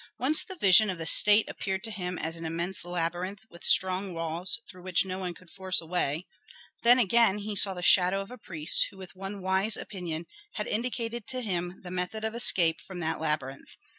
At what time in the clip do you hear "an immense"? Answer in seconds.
2.35-2.83